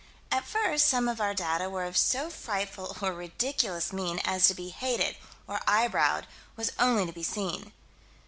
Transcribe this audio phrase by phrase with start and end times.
[0.31, 4.55] At first some of our data were of so frightful or ridiculous mien as to
[4.55, 7.71] be hated, or eyebrowed, was only to be seen.